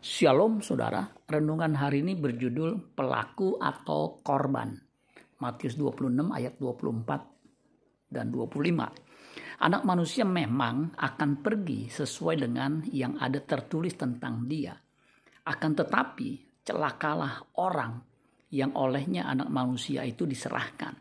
Shalom 0.00 0.64
saudara, 0.64 1.04
renungan 1.28 1.76
hari 1.76 2.00
ini 2.00 2.16
berjudul 2.16 2.96
pelaku 2.96 3.60
atau 3.60 4.16
korban. 4.24 4.72
Matius 5.44 5.76
26 5.76 6.32
ayat 6.32 6.56
24 6.56 8.08
dan 8.08 8.32
25. 8.32 9.60
Anak 9.60 9.82
manusia 9.84 10.24
memang 10.24 10.96
akan 10.96 11.44
pergi 11.44 11.92
sesuai 11.92 12.32
dengan 12.40 12.80
yang 12.88 13.20
ada 13.20 13.44
tertulis 13.44 13.92
tentang 13.92 14.48
dia. 14.48 14.72
Akan 15.44 15.76
tetapi 15.76 16.64
celakalah 16.64 17.60
orang 17.60 18.00
yang 18.56 18.72
olehnya 18.80 19.28
anak 19.28 19.52
manusia 19.52 20.00
itu 20.08 20.24
diserahkan. 20.24 20.96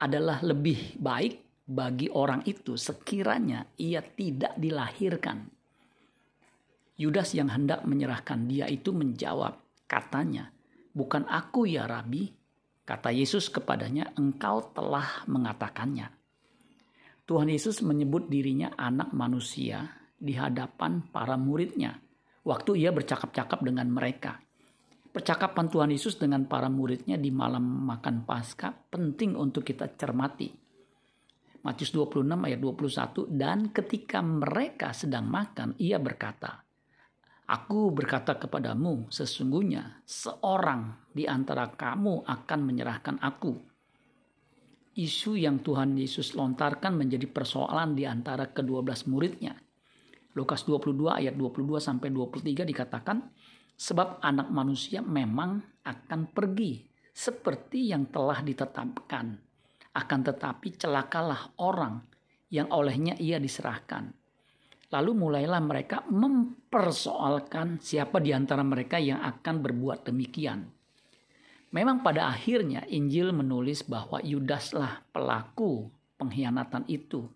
Adalah 0.00 0.40
lebih 0.40 0.96
baik 0.96 1.60
bagi 1.68 2.08
orang 2.08 2.40
itu 2.48 2.72
sekiranya 2.80 3.68
ia 3.76 4.00
tidak 4.00 4.56
dilahirkan 4.56 5.63
Yudas 6.94 7.34
yang 7.34 7.50
hendak 7.50 7.82
menyerahkan 7.82 8.46
dia 8.46 8.70
itu 8.70 8.94
menjawab, 8.94 9.58
katanya, 9.90 10.54
"Bukan 10.94 11.26
aku 11.26 11.66
ya 11.66 11.90
Rabi." 11.90 12.30
Kata 12.86 13.10
Yesus 13.10 13.50
kepadanya, 13.50 14.14
"Engkau 14.14 14.70
telah 14.70 15.26
mengatakannya." 15.26 16.06
Tuhan 17.24 17.50
Yesus 17.50 17.82
menyebut 17.82 18.30
dirinya 18.30 18.76
anak 18.78 19.10
manusia 19.10 19.90
di 20.14 20.36
hadapan 20.38 21.02
para 21.10 21.34
muridnya 21.34 21.98
waktu 22.44 22.84
ia 22.84 22.92
bercakap-cakap 22.92 23.64
dengan 23.64 23.88
mereka. 23.90 24.38
Percakapan 25.10 25.66
Tuhan 25.72 25.90
Yesus 25.90 26.20
dengan 26.20 26.44
para 26.46 26.68
muridnya 26.68 27.16
di 27.16 27.30
malam 27.30 27.64
makan 27.86 28.22
Paskah 28.28 28.74
penting 28.92 29.34
untuk 29.34 29.64
kita 29.66 29.88
cermati. 29.94 30.52
Matius 31.64 31.96
26 31.96 32.44
ayat 32.44 32.60
21 32.60 33.24
dan 33.32 33.72
ketika 33.72 34.20
mereka 34.20 34.92
sedang 34.92 35.24
makan 35.24 35.80
ia 35.80 35.96
berkata 35.96 36.63
Aku 37.44 37.92
berkata 37.92 38.40
kepadamu, 38.40 39.12
sesungguhnya 39.12 40.00
seorang 40.08 41.12
di 41.12 41.28
antara 41.28 41.68
kamu 41.68 42.24
akan 42.24 42.60
menyerahkan 42.64 43.20
aku. 43.20 43.52
Isu 44.96 45.36
yang 45.36 45.60
Tuhan 45.60 45.92
Yesus 45.92 46.32
lontarkan 46.32 46.96
menjadi 46.96 47.28
persoalan 47.28 47.92
di 47.92 48.08
antara 48.08 48.48
kedua 48.48 48.80
belas 48.80 49.04
muridnya. 49.04 49.52
Lukas 50.32 50.64
22 50.64 51.20
ayat 51.20 51.36
22 51.36 51.84
sampai 51.84 52.08
23 52.08 52.64
dikatakan, 52.64 53.20
sebab 53.76 54.24
anak 54.24 54.48
manusia 54.48 55.04
memang 55.04 55.60
akan 55.84 56.32
pergi 56.32 56.80
seperti 57.12 57.92
yang 57.92 58.08
telah 58.08 58.40
ditetapkan. 58.40 59.36
Akan 59.92 60.20
tetapi 60.24 60.80
celakalah 60.80 61.52
orang 61.60 62.00
yang 62.48 62.72
olehnya 62.72 63.20
ia 63.20 63.36
diserahkan 63.36 64.23
Lalu 64.94 65.10
mulailah 65.10 65.58
mereka 65.58 66.06
mempersoalkan 66.06 67.82
siapa 67.82 68.22
di 68.22 68.30
antara 68.30 68.62
mereka 68.62 69.02
yang 69.02 69.18
akan 69.18 69.58
berbuat 69.58 70.06
demikian. 70.06 70.70
Memang 71.74 72.06
pada 72.06 72.30
akhirnya 72.30 72.86
Injil 72.86 73.34
menulis 73.34 73.82
bahwa 73.82 74.22
Yudaslah 74.22 75.02
pelaku 75.10 75.90
pengkhianatan 76.14 76.86
itu 76.86 77.26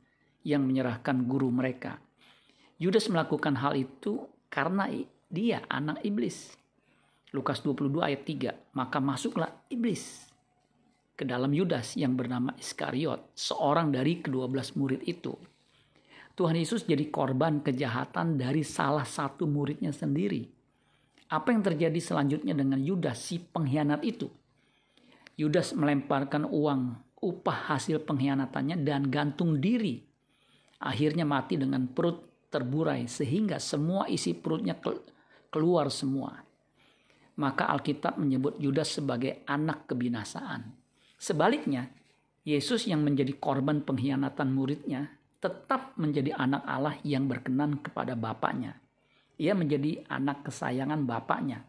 yang 0.46 0.62
menyerahkan 0.62 1.26
guru 1.26 1.50
mereka. 1.50 1.98
Yudas 2.78 3.10
melakukan 3.10 3.58
hal 3.58 3.74
itu 3.74 4.22
karena 4.46 4.86
dia 5.26 5.66
anak 5.66 5.98
iblis. 6.06 6.54
Lukas 7.34 7.60
22 7.66 7.98
ayat 7.98 8.22
3. 8.22 8.78
Maka 8.78 9.02
masuklah 9.02 9.50
iblis 9.66 10.30
ke 11.18 11.26
dalam 11.26 11.50
Yudas 11.50 11.98
yang 11.98 12.14
bernama 12.14 12.54
Iskariot, 12.54 13.34
seorang 13.34 13.90
dari 13.90 14.22
kedua 14.22 14.46
belas 14.46 14.78
murid 14.78 15.02
itu. 15.02 15.34
Tuhan 16.38 16.54
Yesus 16.54 16.86
jadi 16.86 17.02
korban 17.10 17.58
kejahatan 17.66 18.38
dari 18.38 18.62
salah 18.62 19.02
satu 19.02 19.50
muridnya 19.50 19.90
sendiri. 19.90 20.46
Apa 21.34 21.50
yang 21.50 21.66
terjadi 21.66 21.98
selanjutnya 21.98 22.54
dengan 22.54 22.78
Yudas 22.78 23.18
si 23.18 23.42
pengkhianat 23.42 24.06
itu? 24.06 24.30
Yudas 25.34 25.74
melemparkan 25.74 26.46
uang 26.46 26.94
upah 27.18 27.74
hasil 27.74 28.06
pengkhianatannya 28.06 28.78
dan 28.86 29.10
gantung 29.10 29.58
diri. 29.58 29.98
Akhirnya 30.78 31.26
mati 31.26 31.58
dengan 31.58 31.90
perut 31.90 32.46
terburai 32.54 33.10
sehingga 33.10 33.58
semua 33.58 34.06
isi 34.06 34.30
perutnya 34.38 34.78
keluar 35.50 35.90
semua. 35.90 36.38
Maka 37.34 37.66
Alkitab 37.66 38.14
menyebut 38.14 38.62
Yudas 38.62 38.94
sebagai 38.94 39.42
anak 39.50 39.90
kebinasaan. 39.90 40.70
Sebaliknya, 41.18 41.90
Yesus 42.46 42.86
yang 42.86 43.02
menjadi 43.02 43.34
korban 43.42 43.82
pengkhianatan 43.82 44.54
muridnya 44.54 45.18
tetap 45.38 45.94
menjadi 45.94 46.34
anak 46.34 46.62
Allah 46.66 46.96
yang 47.06 47.30
berkenan 47.30 47.78
kepada 47.78 48.18
Bapaknya. 48.18 48.74
Ia 49.38 49.54
menjadi 49.54 50.02
anak 50.10 50.50
kesayangan 50.50 51.06
Bapaknya. 51.06 51.62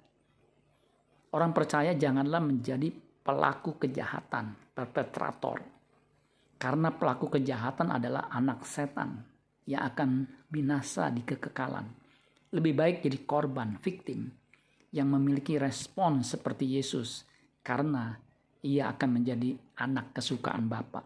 Orang 1.30 1.54
percaya 1.54 1.94
janganlah 1.94 2.42
menjadi 2.42 2.90
pelaku 3.22 3.78
kejahatan, 3.78 4.58
perpetrator. 4.74 5.62
Karena 6.58 6.90
pelaku 6.90 7.30
kejahatan 7.30 7.94
adalah 7.94 8.28
anak 8.34 8.66
setan 8.66 9.22
yang 9.70 9.86
akan 9.86 10.26
binasa 10.50 11.14
di 11.14 11.22
kekekalan. 11.22 11.86
Lebih 12.50 12.74
baik 12.74 12.98
jadi 13.06 13.22
korban, 13.30 13.78
victim, 13.78 14.34
yang 14.90 15.14
memiliki 15.14 15.62
respon 15.62 16.26
seperti 16.26 16.66
Yesus 16.66 17.30
karena 17.62 18.18
ia 18.66 18.90
akan 18.90 19.22
menjadi 19.22 19.54
anak 19.78 20.18
kesukaan 20.18 20.66
Bapak. 20.66 21.06